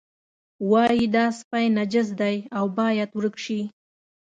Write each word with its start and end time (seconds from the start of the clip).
وایي 0.71 1.05
دا 1.15 1.25
سپی 1.39 1.65
نجس 1.77 2.07
دی 2.19 2.35
او 2.57 2.65
باید 2.77 3.09
ورک 3.17 3.35
شي. 3.45 3.59